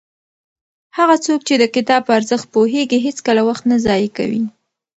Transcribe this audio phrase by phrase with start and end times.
[0.97, 4.41] هغه څوک چې د کتاب په ارزښت پوهېږي هېڅکله وخت نه ضایع کوي.